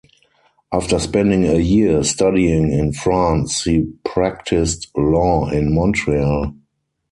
[0.73, 6.55] After spending a year studying in France, he practiced law in Montreal.